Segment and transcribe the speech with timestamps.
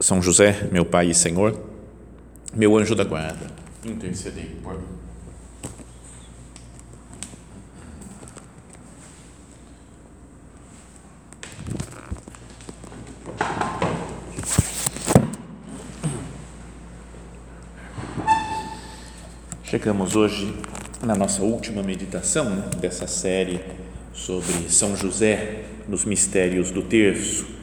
[0.00, 1.54] são José, meu Pai e Senhor,
[2.54, 3.46] meu anjo da guarda,
[3.84, 4.86] intercedei por mim.
[19.62, 20.52] Chegamos hoje
[21.02, 23.60] na nossa última meditação né, dessa série
[24.12, 27.59] sobre São José nos mistérios do terço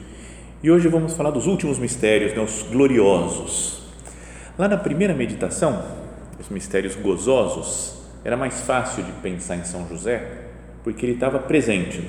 [0.60, 3.80] e hoje vamos falar dos últimos mistérios, né, os gloriosos.
[4.58, 5.84] Lá na primeira meditação,
[6.40, 10.46] os mistérios gozosos, era mais fácil de pensar em São José,
[10.82, 12.02] porque ele estava presente.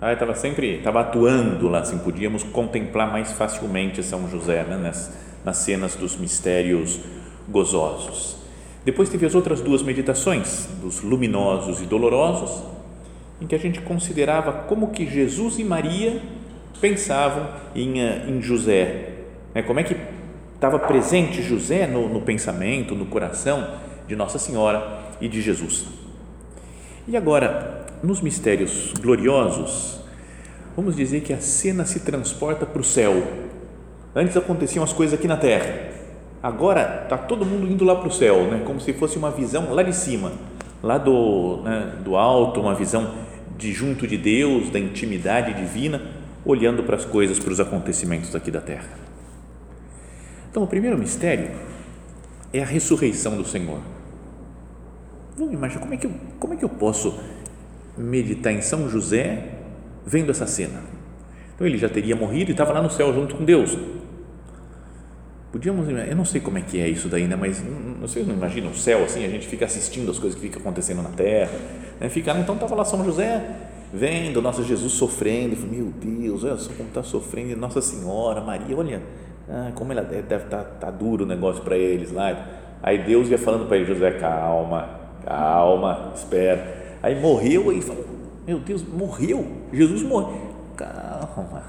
[0.00, 5.12] Ah, estava sempre, estava atuando lá, assim, podíamos contemplar mais facilmente São José né, nas,
[5.44, 6.98] nas cenas dos mistérios
[7.48, 8.36] gozosos.
[8.84, 12.64] Depois teve as outras duas meditações, dos luminosos e dolorosos,
[13.40, 16.20] em que a gente considerava como que Jesus e Maria
[16.80, 19.10] pensavam em, eh, em José.
[19.54, 19.62] Né?
[19.62, 19.96] Como é que
[20.60, 23.66] estava presente José no, no pensamento, no coração
[24.06, 25.86] de Nossa Senhora e de Jesus.
[27.08, 30.00] E agora, nos mistérios gloriosos,
[30.76, 33.22] vamos dizer que a cena se transporta para o céu.
[34.14, 35.92] Antes aconteciam as coisas aqui na terra.
[36.42, 38.62] Agora está todo mundo indo lá para o céu, né?
[38.66, 40.32] como se fosse uma visão lá de cima,
[40.82, 43.14] lá do, né, do alto, uma visão
[43.56, 48.50] de junto de Deus, da intimidade divina olhando para as coisas, para os acontecimentos aqui
[48.50, 48.88] da terra.
[50.50, 51.50] Então, o primeiro mistério
[52.52, 53.80] é a ressurreição do Senhor.
[55.36, 57.18] Vamos imaginar como é que eu, como é que eu posso
[57.96, 59.44] meditar em São José
[60.04, 60.82] vendo essa cena?
[61.54, 63.78] Então, ele já teria morrido e estava lá no céu junto com Deus.
[65.52, 67.34] Podíamos, eu não sei como é que é isso daí, né?
[67.34, 67.62] mas
[68.00, 70.60] não sei, não imagina o céu assim, a gente fica assistindo as coisas que ficam
[70.60, 71.50] acontecendo na terra,
[71.98, 72.08] né?
[72.08, 73.44] fica, então estava lá São José
[73.92, 79.02] vendo nosso Jesus sofrendo, meu Deus, olha só como está sofrendo, Nossa Senhora, Maria, olha,
[79.48, 82.46] ah, como ela deve estar tá, tá duro o negócio para eles lá.
[82.82, 84.88] Aí Deus ia falando para ele, José, calma,
[85.24, 86.98] calma, espera.
[87.02, 88.04] Aí morreu e falou,
[88.46, 91.64] meu Deus, morreu, Jesus morreu, calma,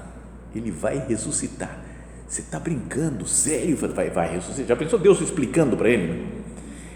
[0.54, 1.80] ele vai ressuscitar.
[2.26, 3.76] Você está brincando, sério?
[3.76, 4.68] Vai, vai ressuscitar.
[4.68, 6.42] Já pensou Deus explicando para ele?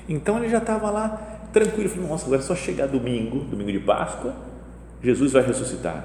[0.08, 1.08] Então ele já estava lá
[1.52, 4.34] tranquilo, falou, nossa, agora é só chegar domingo, domingo de Páscoa,
[5.02, 6.04] Jesus vai ressuscitar.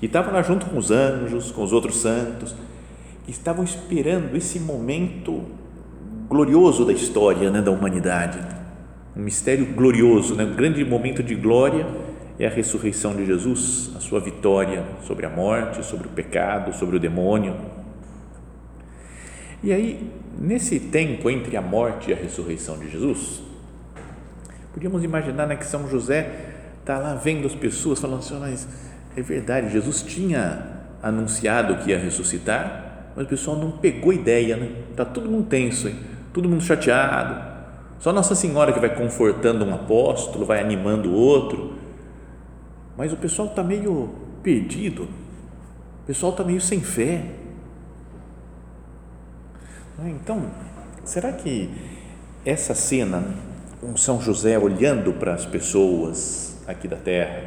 [0.00, 2.54] E estava lá junto com os anjos, com os outros santos,
[3.24, 5.42] que estavam esperando esse momento
[6.28, 8.38] glorioso da história né, da humanidade.
[9.16, 10.44] Um mistério glorioso, né?
[10.44, 11.86] um grande momento de glória
[12.38, 16.96] é a ressurreição de Jesus, a sua vitória sobre a morte, sobre o pecado, sobre
[16.96, 17.56] o demônio.
[19.62, 20.08] E aí,
[20.38, 23.42] nesse tempo entre a morte e a ressurreição de Jesus,
[24.72, 26.47] podíamos imaginar né, que São José
[26.88, 28.66] está lá vendo as pessoas falando assim, mas
[29.14, 34.72] é verdade, Jesus tinha anunciado que ia ressuscitar, mas o pessoal não pegou ideia, né?
[34.90, 35.96] Está todo mundo tenso, hein?
[36.32, 37.46] todo mundo chateado.
[37.98, 41.74] Só Nossa Senhora que vai confortando um apóstolo, vai animando o outro,
[42.96, 44.08] mas o pessoal está meio
[44.42, 47.22] perdido, o pessoal está meio sem fé.
[50.06, 50.42] Então,
[51.04, 51.68] será que
[52.46, 53.24] essa cena,
[53.82, 57.44] um São José olhando para as pessoas, aqui da terra,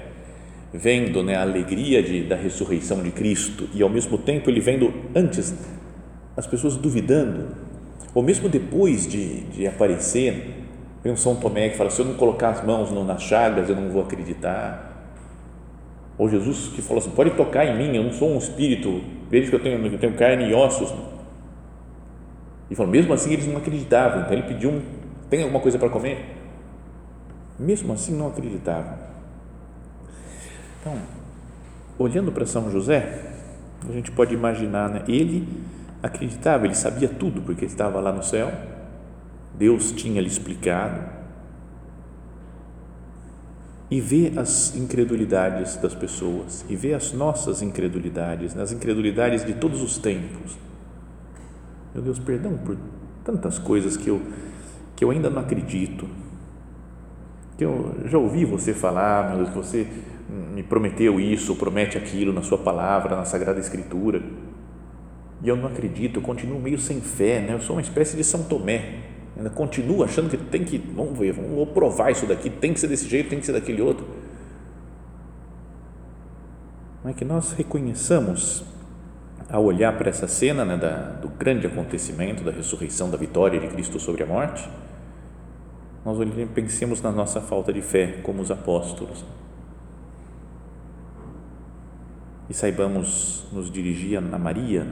[0.73, 4.91] vendo né, a alegria de, da ressurreição de Cristo e ao mesmo tempo ele vendo
[5.15, 5.53] antes
[6.35, 7.49] as pessoas duvidando,
[8.13, 10.65] ou mesmo depois de, de aparecer,
[11.03, 13.75] vem um São Tomé que fala: se eu não colocar as mãos nas chagas, eu
[13.75, 14.89] não vou acreditar.
[16.17, 19.49] Ou Jesus que falou assim: pode tocar em mim, eu não sou um espírito, veja
[19.49, 20.93] que eu tenho, eu tenho carne e ossos.
[22.69, 24.81] E falou: mesmo assim eles não acreditavam, então ele pediu: um,
[25.29, 26.37] tem alguma coisa para comer?
[27.59, 29.10] Mesmo assim não acreditavam.
[30.81, 30.97] Então,
[31.99, 33.33] olhando para São José,
[33.87, 35.03] a gente pode imaginar, né?
[35.07, 35.47] ele
[36.01, 38.51] acreditava, ele sabia tudo, porque ele estava lá no céu,
[39.53, 41.21] Deus tinha lhe explicado,
[43.91, 48.63] e vê as incredulidades das pessoas, e vê as nossas incredulidades, né?
[48.63, 50.57] as incredulidades de todos os tempos.
[51.93, 52.75] Meu Deus, perdão por
[53.23, 54.19] tantas coisas que eu,
[54.95, 56.07] que eu ainda não acredito,
[57.55, 59.87] que eu já ouvi você falar, meu Deus, que você
[60.31, 64.21] me prometeu isso, promete aquilo na sua palavra, na Sagrada Escritura.
[65.43, 67.53] e eu não acredito, eu continuo meio sem fé, né?
[67.53, 68.99] eu sou uma espécie de São Tomé,
[69.35, 72.87] ainda continuo achando que tem que, vamos ver, vamos provar isso daqui, tem que ser
[72.87, 74.05] desse jeito, tem que ser daquele outro.
[77.03, 78.63] Não é que nós reconheçamos,
[79.49, 83.67] ao olhar para essa cena né, da, do grande acontecimento da ressurreição, da vitória de
[83.67, 84.69] Cristo sobre a morte,
[86.05, 86.17] nós
[86.55, 89.25] pensemos na nossa falta de fé como os apóstolos
[92.51, 94.85] e saibamos nos dirigir a Maria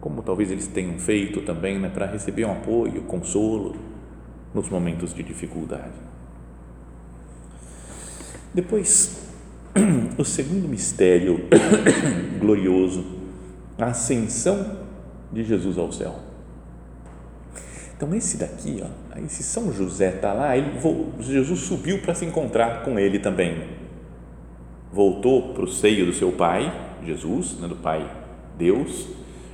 [0.00, 3.74] como talvez eles tenham feito também, né, para receber um apoio, consolo
[4.54, 5.94] nos momentos de dificuldade.
[8.54, 9.20] Depois,
[10.16, 11.40] o segundo mistério
[12.38, 13.04] glorioso,
[13.76, 14.78] a ascensão
[15.32, 16.20] de Jesus ao céu.
[17.96, 20.70] Então, esse daqui, ó, esse São José está lá, ele,
[21.18, 23.70] Jesus subiu para se encontrar com ele também.
[24.92, 28.08] Voltou para o seio do seu pai, Jesus, né, do Pai
[28.56, 29.08] Deus,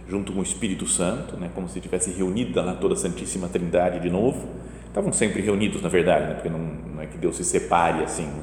[0.08, 4.00] junto com o Espírito Santo, né, como se tivesse reunida lá toda a Santíssima Trindade
[4.00, 4.48] de novo.
[4.86, 8.26] Estavam sempre reunidos, na verdade, né, porque não, não é que Deus se separe assim.
[8.26, 8.42] Né.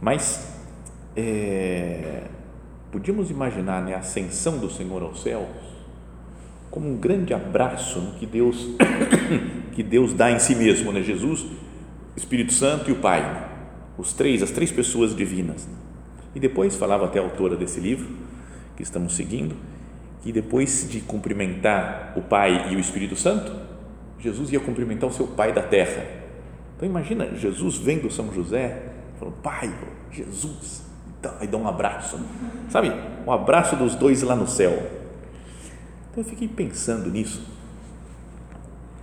[0.00, 0.56] Mas
[1.16, 2.22] é,
[2.90, 5.46] podíamos imaginar né, a ascensão do Senhor aos céus
[6.70, 8.68] como um grande abraço né, que Deus
[9.72, 11.46] que Deus dá em si mesmo, né, Jesus,
[12.16, 13.48] Espírito Santo e o Pai, né,
[13.96, 15.68] os três, as três pessoas divinas.
[16.34, 18.08] E depois falava até a autora desse livro
[18.76, 19.56] que estamos seguindo
[20.22, 23.52] que depois de cumprimentar o Pai e o Espírito Santo,
[24.18, 26.04] Jesus ia cumprimentar o seu Pai da terra.
[26.76, 28.82] Então imagina Jesus vendo São José,
[29.18, 29.72] falou: Pai,
[30.10, 30.82] Jesus,
[31.40, 32.20] e dá um abraço,
[32.68, 32.92] sabe?
[33.26, 34.72] Um abraço dos dois lá no céu.
[36.10, 37.46] Então eu fiquei pensando nisso.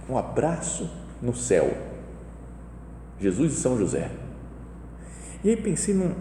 [0.10, 0.90] Um abraço
[1.22, 1.76] no céu.
[3.20, 4.12] Jesus e São José.
[5.44, 6.14] E aí pensei num,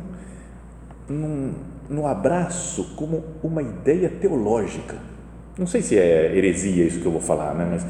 [1.09, 1.55] num
[1.89, 4.97] no abraço como uma ideia teológica.
[5.59, 7.69] Não sei se é heresia isso que eu vou falar, né?
[7.71, 7.87] mas,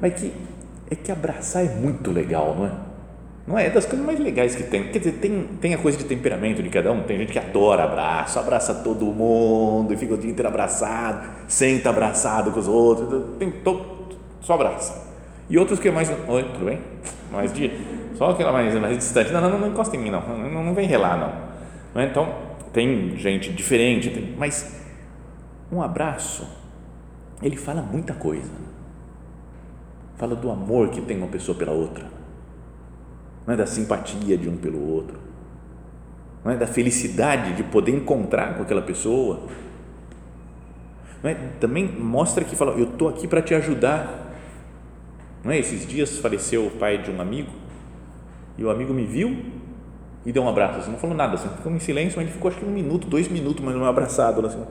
[0.00, 0.32] mas que,
[0.90, 2.70] é que abraçar é muito legal, não é?
[3.46, 3.66] Não é?
[3.66, 4.84] é das coisas mais legais que tem.
[4.88, 7.02] Quer dizer, tem, tem a coisa de temperamento de cada um.
[7.02, 11.90] Tem gente que adora abraço, abraça todo mundo e fica o dia inteiro abraçado, senta
[11.90, 13.36] abraçado com os outros.
[13.38, 15.10] Tem todo, só abraça.
[15.48, 16.08] E outros que é mais.
[16.28, 16.80] Oi, tudo bem?
[17.32, 17.72] Mais dia.
[18.16, 19.32] Só aquela mais, mais distante.
[19.32, 20.20] Não, não, não encosta em mim, não.
[20.20, 21.51] Não, não vem relar, não.
[22.00, 22.06] É?
[22.06, 22.34] Então,
[22.72, 24.80] tem gente diferente, mas
[25.70, 26.48] um abraço,
[27.42, 28.50] ele fala muita coisa.
[30.16, 32.06] Fala do amor que tem uma pessoa pela outra,
[33.46, 35.18] não é da simpatia de um pelo outro,
[36.44, 39.48] não é da felicidade de poder encontrar com aquela pessoa.
[41.60, 44.32] Também mostra que fala, eu estou aqui para te ajudar.
[45.44, 45.58] Não é?
[45.58, 47.50] Esses dias faleceu o pai de um amigo
[48.58, 49.36] e o amigo me viu
[50.24, 52.48] e deu um abraço, assim, não falou nada, assim, ficou em silêncio, mas ele ficou
[52.48, 54.62] acho que um minuto, dois minutos, mas não abraçado, assim,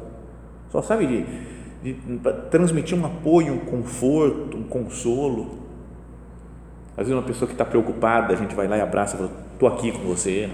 [0.70, 2.20] só sabe de, de
[2.50, 5.60] transmitir um apoio, um conforto, um consolo.
[6.92, 9.68] Às vezes uma pessoa que está preocupada, a gente vai lá e abraça, fala, estou
[9.68, 10.50] aqui com você.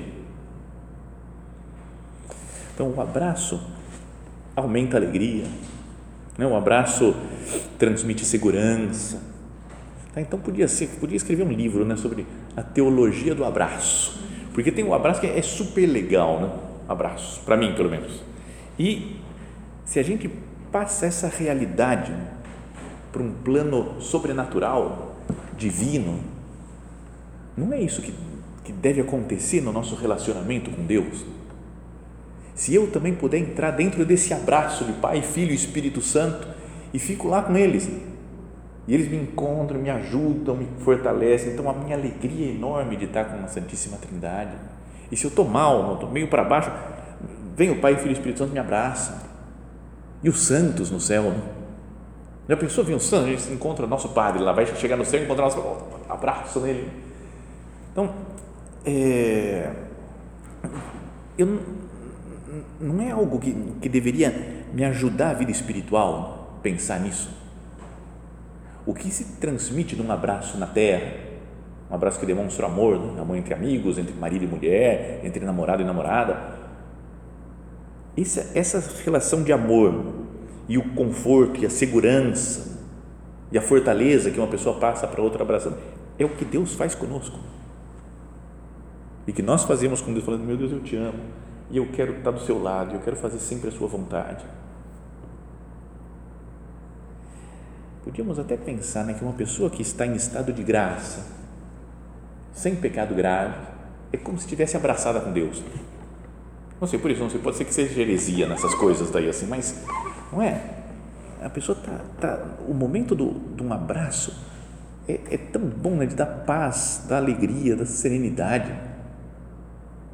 [2.74, 3.62] Então o abraço
[4.56, 5.46] aumenta a alegria,
[6.38, 6.48] né?
[6.48, 7.16] o abraço
[7.78, 9.22] transmite segurança.
[10.14, 10.22] Tá?
[10.22, 14.27] Então podia ser, podia escrever um livro né, sobre a teologia do abraço
[14.58, 16.50] porque tem um abraço que é super legal, né?
[16.90, 18.24] Abraço, para mim pelo menos.
[18.80, 19.18] E
[19.86, 20.28] se a gente
[20.72, 22.12] passa essa realidade
[23.12, 25.16] para um plano sobrenatural,
[25.56, 26.22] divino,
[27.56, 28.12] não é isso que,
[28.64, 31.24] que deve acontecer no nosso relacionamento com Deus?
[32.56, 36.48] Se eu também puder entrar dentro desse abraço de Pai, Filho e Espírito Santo
[36.92, 37.88] e fico lá com eles,
[38.88, 41.52] e eles me encontram, me ajudam, me fortalecem.
[41.52, 44.56] Então a minha alegria é enorme de estar com a Santíssima Trindade.
[45.12, 46.72] E se eu estou mal, estou meio para baixo,
[47.56, 49.28] vem o Pai, o Filho e o Espírito Santo me abraça.
[50.24, 51.42] E os santos no céu, né?
[52.48, 53.26] Já pensou vir um santo?
[53.26, 55.62] A gente encontra nosso Padre lá, vai chegar no céu e encontrar nosso
[56.08, 56.90] abraço nele.
[57.92, 58.10] Então,
[58.86, 59.70] é,
[61.38, 61.60] eu,
[62.80, 67.37] não é algo que, que deveria me ajudar a vida espiritual pensar nisso
[68.88, 71.14] o que se transmite num abraço na terra,
[71.92, 73.22] um abraço que demonstra amor, né?
[73.22, 76.56] amor entre amigos, entre marido e mulher, entre namorado e namorada.
[78.18, 80.06] Essa, essa relação de amor
[80.70, 82.80] e o conforto e a segurança
[83.52, 85.78] e a fortaleza que uma pessoa passa para outra abraçando
[86.18, 87.38] é o que Deus faz conosco.
[89.28, 91.20] E que nós fazemos com Deus, falando: Meu Deus, eu te amo
[91.70, 94.46] e eu quero estar do seu lado, eu quero fazer sempre a sua vontade.
[98.08, 101.26] Podíamos até pensar né, que uma pessoa que está em estado de graça,
[102.54, 103.58] sem pecado grave,
[104.14, 105.62] é como se estivesse abraçada com Deus.
[106.80, 109.46] Não sei por isso, não sei, pode ser que seja heresia nessas coisas daí assim,
[109.46, 109.84] mas
[110.32, 110.64] não é?
[111.42, 114.34] a pessoa tá, tá o momento do, de um abraço
[115.06, 118.74] é, é tão bom, né, de dar paz, da alegria, da serenidade.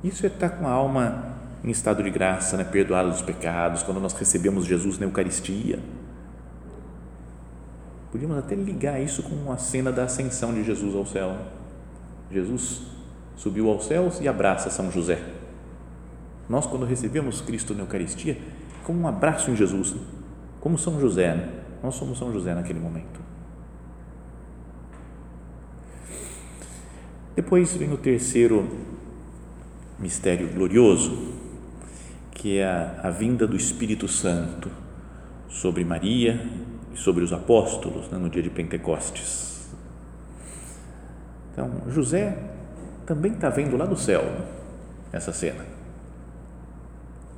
[0.04, 1.26] Isso é estar com a alma
[1.64, 5.78] em estado de graça, né, perdoada dos pecados, quando nós recebemos Jesus na Eucaristia.
[8.14, 11.36] Podíamos até ligar isso com a cena da ascensão de Jesus ao céu.
[12.30, 12.84] Jesus
[13.36, 15.20] subiu aos céus e abraça São José.
[16.48, 18.38] Nós, quando recebemos Cristo na Eucaristia,
[18.84, 19.96] como um abraço em Jesus,
[20.62, 21.50] como São José, né?
[21.82, 23.20] nós somos São José naquele momento.
[27.36, 28.70] Depois vem o terceiro
[29.98, 31.34] mistério glorioso,
[32.30, 34.70] que é a, a vinda do Espírito Santo
[35.50, 39.68] sobre Maria e sobre os apóstolos né, no dia de Pentecostes.
[41.52, 42.38] Então, José
[43.06, 44.46] também está vendo lá do céu né,
[45.12, 45.66] essa cena.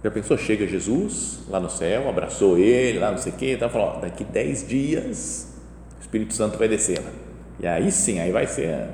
[0.03, 0.37] Já pensou?
[0.37, 4.23] Chega Jesus lá no céu, abraçou ele, lá não sei o que, tá falando, daqui
[4.23, 5.51] dez dias
[5.97, 7.01] o Espírito Santo vai descer.
[7.01, 7.11] Né?
[7.59, 8.87] E aí sim, aí vai ser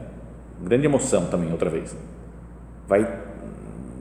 [0.62, 1.96] grande emoção também outra vez.
[2.88, 3.08] Vai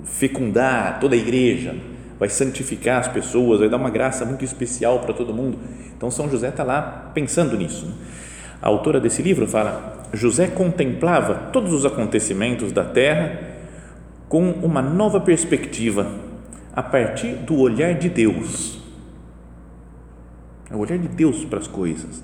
[0.04, 1.74] fecundar toda a igreja,
[2.20, 5.58] vai santificar as pessoas, vai dar uma graça muito especial para todo mundo.
[5.96, 7.86] Então São José está lá pensando nisso.
[7.86, 7.94] Né?
[8.60, 13.40] A autora desse livro fala: José contemplava todos os acontecimentos da terra
[14.28, 16.06] com uma nova perspectiva
[16.76, 18.78] a partir do olhar de Deus.
[20.70, 22.22] É o olhar de Deus para as coisas.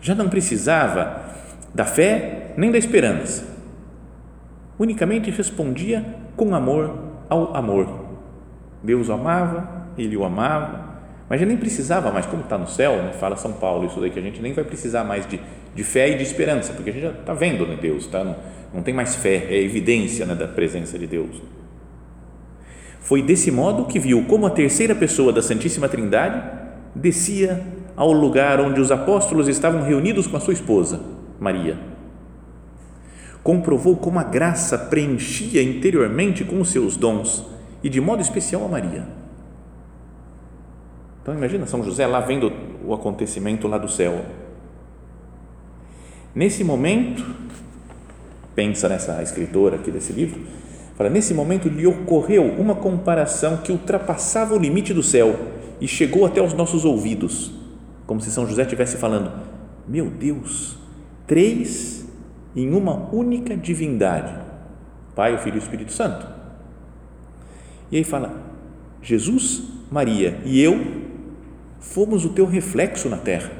[0.00, 1.24] Já não precisava
[1.72, 3.46] da fé nem da esperança.
[4.78, 6.04] Unicamente respondia
[6.36, 6.98] com amor
[7.30, 8.05] ao amor.
[8.82, 10.96] Deus o amava, ele o amava,
[11.28, 13.12] mas já nem precisava mais, como está no céu, né?
[13.12, 15.40] fala São Paulo, isso daí que a gente nem vai precisar mais de,
[15.74, 18.22] de fé e de esperança, porque a gente já está vendo né, Deus, tá?
[18.22, 18.36] não,
[18.72, 21.42] não tem mais fé, é evidência né, da presença de Deus.
[23.00, 26.42] Foi desse modo que viu como a terceira pessoa da Santíssima Trindade
[26.94, 27.62] descia
[27.96, 31.00] ao lugar onde os apóstolos estavam reunidos com a sua esposa,
[31.40, 31.78] Maria.
[33.42, 38.68] Comprovou como a graça preenchia interiormente com os seus dons e de modo especial a
[38.68, 39.06] Maria.
[41.22, 42.52] Então imagina São José lá vendo
[42.84, 44.24] o acontecimento lá do céu.
[46.34, 47.24] Nesse momento,
[48.54, 50.40] pensa nessa escritora aqui desse livro,
[50.96, 55.36] Fala, nesse momento lhe ocorreu uma comparação que ultrapassava o limite do céu
[55.78, 57.52] e chegou até os nossos ouvidos,
[58.06, 59.30] como se São José estivesse falando:
[59.86, 60.78] Meu Deus,
[61.26, 62.08] três
[62.54, 64.32] em uma única divindade,
[65.14, 66.35] Pai, o Filho e o Espírito Santo.
[67.90, 68.32] E aí fala:
[69.02, 71.04] Jesus, Maria e eu
[71.80, 73.50] fomos o teu reflexo na terra.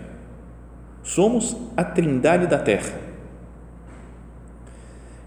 [1.02, 3.06] Somos a trindade da terra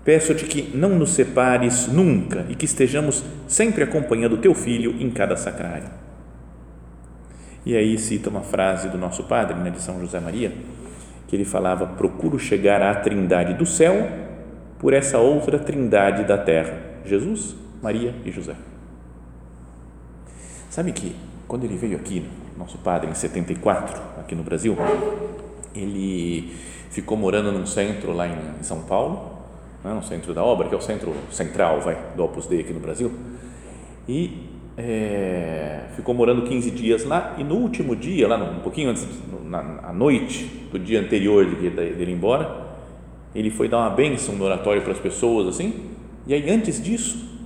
[0.09, 5.09] Peço-te que não nos separes nunca e que estejamos sempre acompanhando o teu filho em
[5.11, 5.87] cada sacrário.
[7.63, 10.53] E aí cita uma frase do nosso padre, né, de São José Maria,
[11.27, 14.09] que ele falava: Procuro chegar à trindade do céu
[14.79, 16.75] por essa outra trindade da terra:
[17.05, 18.55] Jesus, Maria e José.
[20.69, 21.15] Sabe que
[21.47, 22.25] quando ele veio aqui,
[22.57, 24.77] nosso padre, em 74, aqui no Brasil,
[25.75, 26.53] ele
[26.89, 29.39] ficou morando num centro lá em São Paulo
[29.83, 32.73] né, no centro da obra, que é o centro central vai, do Opus Dei aqui
[32.73, 33.11] no Brasil,
[34.07, 39.07] e é, ficou morando 15 dias lá, e no último dia, lá um pouquinho antes,
[39.45, 42.67] na, à noite do dia anterior de, de, ir embora,
[43.33, 45.91] ele foi dar uma bênção no oratório para as pessoas, assim,
[46.27, 47.38] e aí antes disso,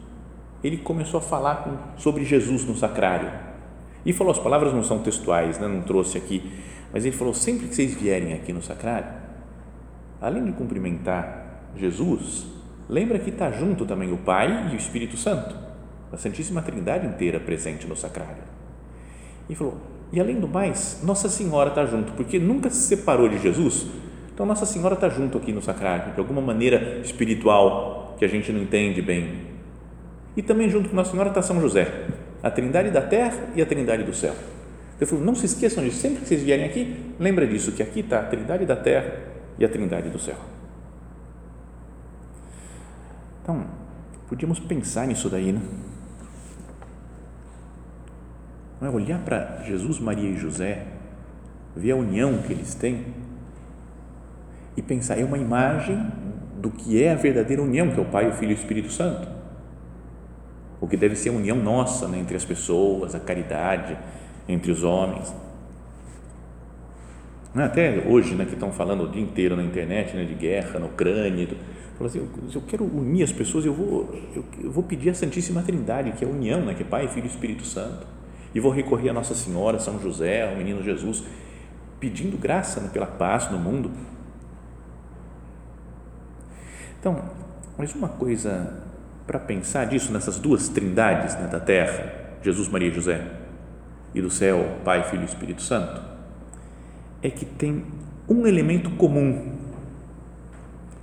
[0.63, 3.29] ele começou a falar com, sobre Jesus no sacrário,
[4.05, 6.51] e falou, as palavras não são textuais, né, não trouxe aqui,
[6.91, 9.07] mas ele falou, sempre que vocês vierem aqui no sacrário,
[10.21, 12.45] além de cumprimentar Jesus,
[12.87, 15.55] lembra que está junto também o Pai e o Espírito Santo,
[16.11, 18.43] a Santíssima Trindade inteira presente no sacrário.
[19.49, 19.77] E falou:
[20.13, 23.87] e além do mais, Nossa Senhora está junto, porque nunca se separou de Jesus.
[24.31, 28.51] Então Nossa Senhora está junto aqui no sacrário, de alguma maneira espiritual que a gente
[28.51, 29.52] não entende bem.
[30.35, 32.07] E também junto com Nossa Senhora está São José,
[32.41, 34.33] a Trindade da terra e a Trindade do céu.
[34.99, 37.99] Ele falou: não se esqueçam disso, sempre que vocês vierem aqui, lembra disso, que aqui
[37.99, 39.13] está a Trindade da terra
[39.59, 40.35] e a Trindade do céu.
[43.41, 43.65] Então,
[44.27, 45.61] podíamos pensar nisso daí, né?
[48.79, 50.85] Não é olhar para Jesus, Maria e José,
[51.75, 53.05] ver a união que eles têm
[54.75, 56.11] e pensar, é uma imagem
[56.59, 58.91] do que é a verdadeira união, que é o Pai, o Filho e o Espírito
[58.91, 59.27] Santo.
[60.83, 63.97] O que deve ser a união nossa né, entre as pessoas, a caridade
[64.49, 65.33] entre os homens.
[67.55, 67.63] É?
[67.63, 70.87] Até hoje, né, que estão falando o dia inteiro na internet né, de guerra na
[70.87, 71.47] Ucrânia,
[71.97, 75.13] Falou assim, eu, eu quero unir as pessoas, eu vou, eu, eu, vou pedir a
[75.13, 78.05] Santíssima Trindade, que é a união, né, que é Pai, Filho e Espírito Santo.
[78.53, 81.23] e vou recorrer a Nossa Senhora, São José, ao Menino Jesus,
[81.97, 83.89] pedindo graça né, pela paz no mundo.
[86.99, 87.23] Então,
[87.77, 88.83] mas uma coisa
[89.25, 93.21] para pensar disso nessas duas trindades né, da terra, Jesus, Maria e José,
[94.13, 96.01] e do céu, Pai, Filho e Espírito Santo,
[97.21, 97.83] é que tem
[98.27, 99.53] um elemento comum.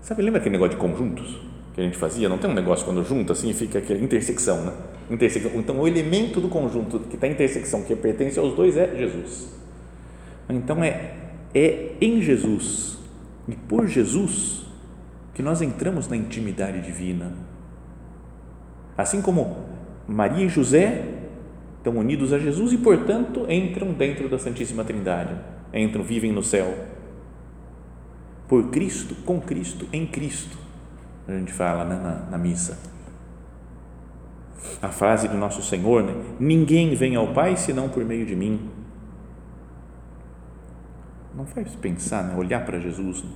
[0.03, 1.41] Sabe, lembra aquele negócio de conjuntos
[1.75, 2.29] que a gente fazia?
[2.29, 4.73] Não tem um negócio quando junta assim fica aquela intersecção, né?
[5.11, 5.53] Intersecção.
[5.55, 9.49] Então, o elemento do conjunto que está em intersecção, que pertence aos dois, é Jesus.
[10.49, 11.15] Então, é,
[11.55, 12.99] é em Jesus
[13.49, 14.67] e por Jesus
[15.35, 17.33] que nós entramos na intimidade divina.
[19.01, 19.57] Assim como
[20.07, 21.05] Maria e José
[21.79, 25.35] estão unidos a Jesus e, portanto, entram dentro da Santíssima Trindade,
[25.73, 26.75] entram, vivem no céu.
[28.47, 30.59] Por Cristo, com Cristo, em Cristo,
[31.27, 32.79] a gente fala né, na, na missa.
[34.83, 36.15] A frase do nosso Senhor, né?
[36.39, 38.69] ninguém vem ao Pai senão por meio de mim.
[41.35, 42.35] Não faz pensar, né?
[42.37, 43.31] olhar para Jesus né?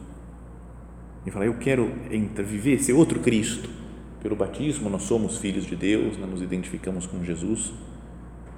[1.25, 1.90] e falar: Eu quero
[2.44, 3.84] viver esse outro Cristo.
[4.25, 6.26] Pelo batismo, nós somos filhos de Deus, né?
[6.26, 7.75] nos identificamos com Jesus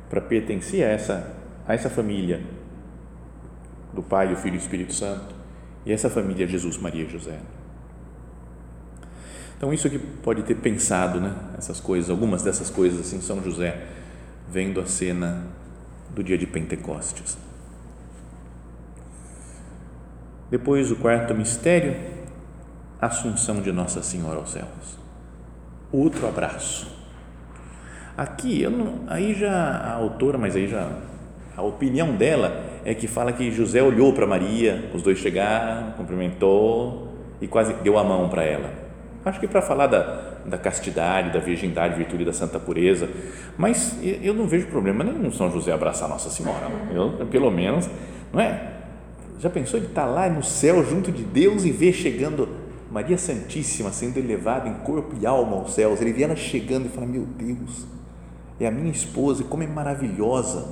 [0.08, 1.34] para pertencer a essa,
[1.66, 2.40] a essa família
[3.92, 5.34] do Pai, o Filho e o Espírito Santo
[5.84, 7.40] e essa família Jesus, Maria e José.
[9.56, 11.34] Então, isso que pode ter pensado, né?
[11.58, 13.88] Essas coisas, algumas dessas coisas assim, São José,
[14.48, 15.48] vendo a cena
[16.14, 17.36] do dia de Pentecostes.
[20.48, 21.96] Depois, o quarto mistério,
[23.00, 25.05] Assunção de Nossa Senhora aos céus.
[25.92, 26.96] Outro abraço
[28.16, 30.88] Aqui, não, aí já a autora, mas aí já
[31.54, 37.08] a opinião dela é que fala que José olhou para Maria, os dois chegaram, cumprimentou
[37.42, 38.70] e quase deu a mão para ela.
[39.22, 43.06] Acho que para falar da, da castidade, da virgindade, virtude da santa pureza,
[43.58, 46.68] mas eu não vejo problema nenhum São José abraçar Nossa Senhora.
[46.94, 47.86] Eu, pelo menos,
[48.32, 48.76] não é?
[49.38, 52.48] Já pensou ele estar tá lá no céu junto de Deus e ver chegando
[52.96, 56.00] Maria Santíssima sendo elevada em corpo e alma aos céus?
[56.00, 57.86] Ele vê ela chegando e fala: Meu Deus,
[58.58, 60.66] é a minha esposa, como é maravilhosa.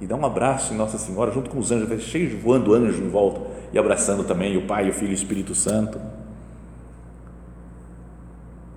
[0.00, 3.08] E dá um abraço em Nossa Senhora, junto com os anjos, cheio voando anjo em
[3.08, 3.40] volta,
[3.72, 6.00] e abraçando também o Pai, o Filho e o Espírito Santo.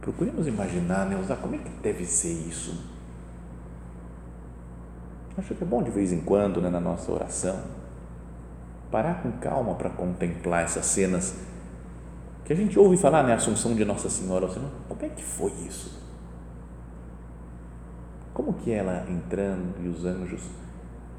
[0.02, 2.76] Procuremos imaginar, né, usar como é que deve ser isso.
[5.38, 7.62] Acho que é bom de vez em quando, né, na nossa oração,
[8.89, 11.36] parar com calma para contemplar essas cenas
[12.48, 14.48] que a gente ouve falar, né, Assunção de Nossa Senhora.
[14.48, 16.02] Como é que foi isso?
[18.34, 20.48] Como que ela entrando e os anjos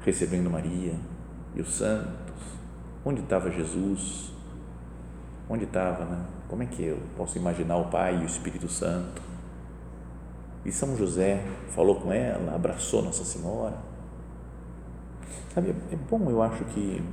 [0.01, 0.95] recebendo Maria
[1.53, 2.33] e os santos?
[3.05, 4.31] Onde estava Jesus?
[5.47, 6.25] Onde estava, né?
[6.47, 9.21] Como é que eu posso imaginar o Pai e o Espírito Santo?
[10.65, 13.77] E São José falou com ela, abraçou Nossa Senhora.
[15.53, 17.03] Sabe, é bom, eu acho que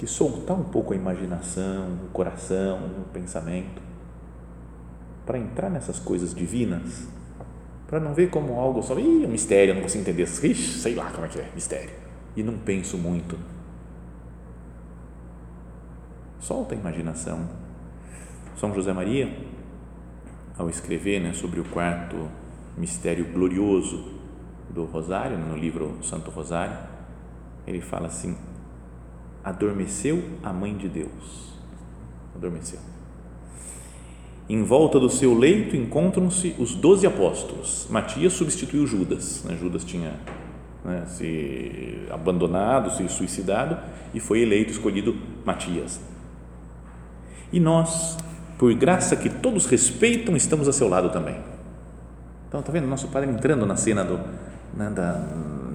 [0.00, 3.82] que soltar um pouco a imaginação, o coração, o pensamento,
[5.26, 7.06] para entrar nessas coisas divinas
[7.86, 10.94] para não ver como algo só, ih, é um mistério, não consigo entender, Ixi, sei
[10.94, 11.90] lá como é que é, mistério,
[12.34, 13.36] e não penso muito.
[16.38, 17.46] Solta a imaginação.
[18.56, 19.36] São José Maria,
[20.56, 22.16] ao escrever né, sobre o quarto
[22.74, 24.14] mistério glorioso
[24.70, 26.78] do Rosário, no livro Santo Rosário,
[27.66, 28.34] ele fala assim:
[29.42, 31.54] adormeceu a mãe de Deus.
[32.34, 32.80] Adormeceu
[34.50, 37.86] em volta do seu leito encontram-se os doze apóstolos.
[37.88, 39.44] Matias substituiu Judas.
[39.44, 39.56] Né?
[39.56, 40.14] Judas tinha
[40.84, 43.78] né, se abandonado, se suicidado
[44.12, 46.00] e foi eleito, escolhido Matias.
[47.52, 48.18] E nós,
[48.58, 51.36] por graça que todos respeitam, estamos a seu lado também.
[52.48, 52.88] Então, está vendo?
[52.88, 54.18] Nosso Padre entrando na cena do,
[54.74, 55.28] né, da,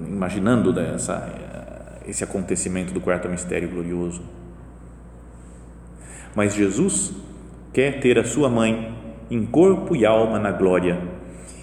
[0.06, 1.16] imaginando dessa,
[2.06, 4.22] esse acontecimento do quarto mistério glorioso.
[6.34, 7.12] Mas Jesus
[7.72, 8.94] quer ter a sua mãe
[9.30, 10.98] em corpo e alma na glória,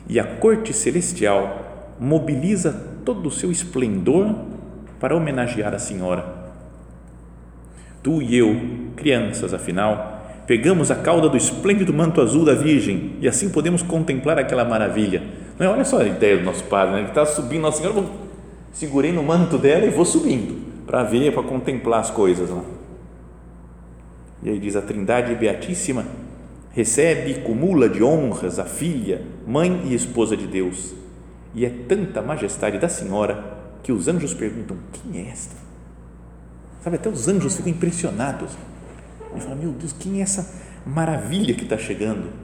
[0.08, 2.74] e a corte celestial mobiliza
[3.06, 4.36] todo o seu esplendor
[5.00, 6.26] para homenagear a Senhora.
[8.02, 8.60] Tu e eu,
[8.96, 14.38] crianças, afinal, pegamos a cauda do esplêndido manto azul da Virgem e assim podemos contemplar
[14.38, 15.24] aquela maravilha.
[15.58, 15.70] Não é?
[15.70, 17.08] Olha só a ideia do nosso Padre, né?
[17.08, 18.04] está subindo, Nossa Senhora,
[18.74, 22.64] segurei no manto dela e vou subindo para ver, para contemplar as coisas lá.
[24.42, 26.06] E aí diz: a Trindade Beatíssima
[26.72, 30.94] recebe e cumula de honras a filha, mãe e esposa de Deus.
[31.56, 35.56] E é tanta majestade da Senhora que os anjos perguntam: quem é esta?
[36.84, 38.52] Sabe, até os anjos ficam impressionados.
[39.36, 42.43] E falam: meu Deus, quem é essa maravilha que está chegando?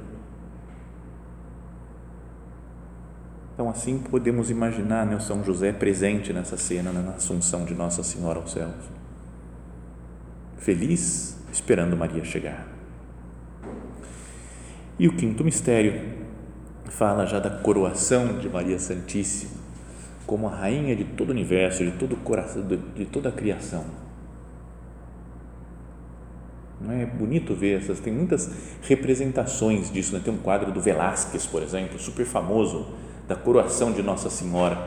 [3.59, 7.75] Então, assim podemos imaginar né, o São José presente nessa cena, né, na Assunção de
[7.75, 8.71] Nossa Senhora aos céus.
[10.55, 12.65] Feliz, esperando Maria chegar.
[14.97, 16.01] E o quinto mistério
[16.85, 19.51] fala já da coroação de Maria Santíssima
[20.25, 23.83] como a rainha de todo o universo, de todo o coração, de toda a criação.
[26.79, 28.49] Não é bonito ver essas, tem muitas
[28.83, 30.21] representações disso, né?
[30.23, 34.77] tem um quadro do Velázquez, por exemplo, super famoso, da coroação de Nossa Senhora,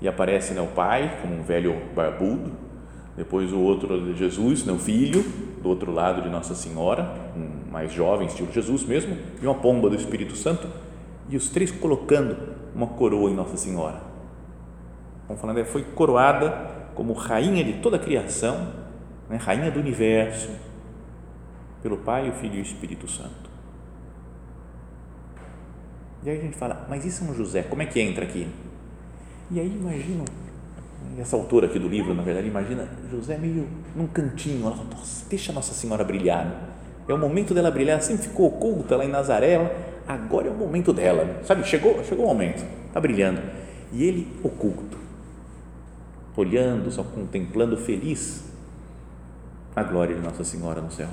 [0.00, 2.50] e aparece né, o pai, como um velho barbudo,
[3.14, 5.22] depois o outro Jesus, né, o filho,
[5.62, 9.90] do outro lado de Nossa Senhora, um mais jovem, estilo Jesus mesmo, e uma pomba
[9.90, 10.66] do Espírito Santo,
[11.28, 12.36] e os três colocando
[12.74, 14.12] uma coroa em Nossa Senhora
[15.32, 16.50] Estamos falando, ela foi coroada
[16.94, 18.72] como rainha de toda a criação,
[19.30, 19.36] né?
[19.36, 20.50] rainha do universo,
[21.82, 23.51] pelo Pai, o Filho e o Espírito Santo.
[26.24, 28.46] E aí a gente fala, mas e São José, como é que entra aqui?
[29.50, 30.24] E aí imagina,
[31.18, 34.88] essa autora aqui do livro, na verdade, imagina José meio num cantinho, ela fala,
[35.28, 36.70] deixa Nossa Senhora brilhar.
[37.08, 40.54] É o momento dela brilhar, ela sempre ficou oculta lá em Nazaré, agora é o
[40.54, 41.64] momento dela, sabe?
[41.64, 43.42] Chegou, chegou o momento, está brilhando.
[43.92, 45.02] E ele oculto
[46.36, 48.44] olhando, só contemplando feliz
[49.74, 51.08] a glória de Nossa Senhora no céu.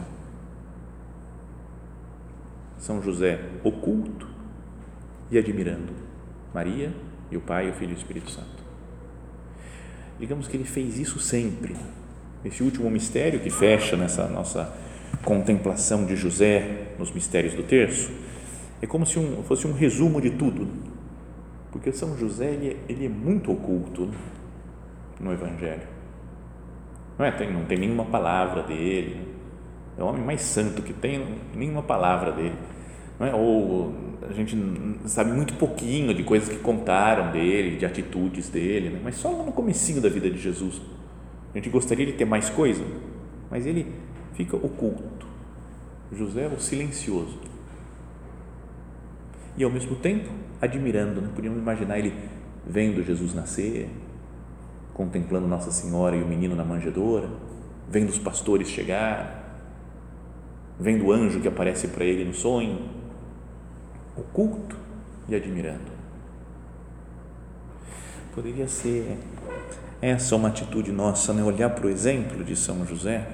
[2.78, 4.28] São José oculto
[5.32, 5.94] e admirando
[6.54, 6.94] Maria
[7.32, 8.64] e o Pai, o Filho e o Espírito Santo.
[10.20, 11.76] Digamos que ele fez isso sempre.
[12.44, 14.74] Esse último mistério que fecha nessa nossa
[15.24, 18.12] contemplação de José nos mistérios do terço
[18.82, 20.68] é como se um, fosse um resumo de tudo,
[21.72, 24.10] porque São José ele é, ele é muito oculto
[25.20, 25.88] no Evangelho.
[27.18, 29.28] Não, é, tem, não tem nenhuma palavra dele.
[29.98, 32.56] É o homem mais santo que tem, nenhuma palavra dele.
[33.20, 33.36] Não é?
[33.36, 33.94] Ou
[34.28, 34.58] a gente
[35.06, 39.02] sabe muito pouquinho de coisas que contaram dele, de atitudes dele, né?
[39.04, 40.82] mas só no comecinho da vida de Jesus.
[41.54, 42.84] A gente gostaria de ter mais coisa,
[43.50, 43.88] mas ele
[44.34, 45.26] fica oculto.
[46.12, 47.38] José é o silencioso.
[49.58, 50.30] E ao mesmo tempo
[50.62, 51.30] admirando, né?
[51.34, 52.14] podíamos imaginar ele
[52.66, 53.90] vendo Jesus nascer,
[54.94, 57.30] contemplando Nossa Senhora e o menino na manjedoura,
[57.90, 59.62] vendo os pastores chegar,
[60.80, 62.99] vendo o anjo que aparece para ele no sonho,
[64.20, 64.76] oculto
[65.28, 65.92] e admirando.
[68.34, 69.18] Poderia ser
[70.02, 71.44] essa uma atitude nossa, né?
[71.44, 73.28] olhar para o exemplo de São José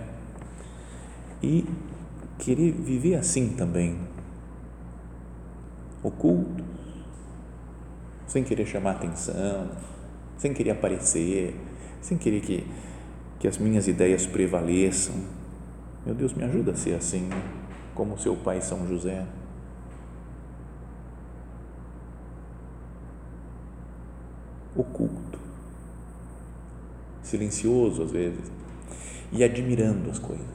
[1.44, 1.66] e
[2.38, 4.00] querer viver assim também,
[6.02, 6.64] oculto,
[8.28, 9.70] sem querer chamar atenção,
[10.38, 11.56] sem querer aparecer,
[12.02, 12.68] sem querer que,
[13.40, 15.16] que as minhas ideias prevaleçam.
[16.06, 17.30] Meu Deus, me ajuda a ser assim,
[17.94, 19.26] como seu pai São José.
[24.76, 25.40] Oculto,
[27.36, 28.52] silencioso às vezes,
[29.32, 30.46] e admirando as coisas,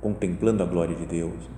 [0.00, 1.48] contemplando a glória de Deus,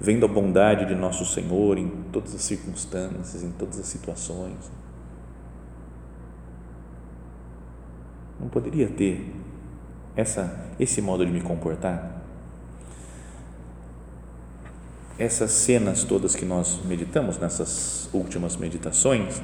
[0.00, 4.70] vendo a bondade de nosso Senhor em todas as circunstâncias, em todas as situações
[8.44, 9.32] não poderia ter
[10.14, 12.22] essa, esse modo de me comportar?
[15.18, 19.40] Essas cenas todas que nós meditamos nessas últimas meditações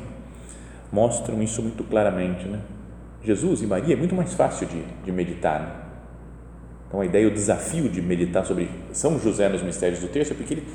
[0.93, 2.61] mostram isso muito claramente, né?
[3.23, 5.61] Jesus e Maria é muito mais fácil de, de meditar.
[5.61, 5.91] Né?
[6.89, 10.35] Então a ideia, o desafio de meditar sobre São José nos mistérios do texto é
[10.35, 10.69] porque ele,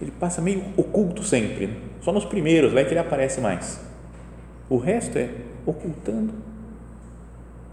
[0.00, 1.76] ele passa meio oculto sempre, né?
[2.00, 3.80] só nos primeiros, lá é que ele aparece mais.
[4.70, 5.30] O resto é
[5.66, 6.34] ocultando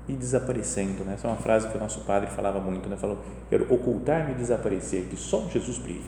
[0.07, 1.03] e desaparecendo.
[1.03, 1.13] Né?
[1.13, 2.97] Essa é uma frase que o nosso padre falava muito, né?
[2.97, 6.05] falou, quero ocultar-me e desaparecer, que só Jesus brilhe.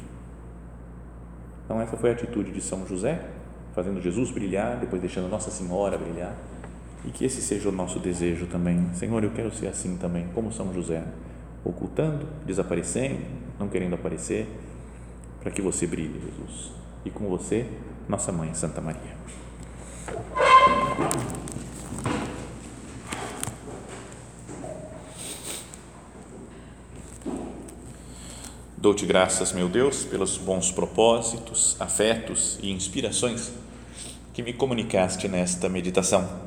[1.66, 3.22] Então essa foi a atitude de São José,
[3.74, 6.36] fazendo Jesus brilhar, depois deixando Nossa Senhora brilhar,
[7.06, 8.90] e que esse seja o nosso desejo também.
[8.94, 11.04] Senhor, eu quero ser assim também, como São José,
[11.64, 13.22] ocultando, desaparecendo,
[13.60, 14.48] não querendo aparecer,
[15.42, 16.72] para que você brilhe, Jesus.
[17.06, 17.66] E com você,
[18.08, 19.18] nossa mãe, Santa Maria.
[28.78, 33.52] Dou-te graças, meu Deus, pelos bons propósitos, afetos e inspirações
[34.34, 36.47] que me comunicaste nesta meditação.